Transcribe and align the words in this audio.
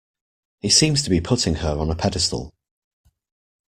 He 0.61 0.69
seems 0.71 1.03
to 1.03 1.11
be 1.11 1.21
putting 1.21 1.53
her 1.57 1.77
on 1.77 1.91
a 1.91 1.95
pedestal. 1.95 2.55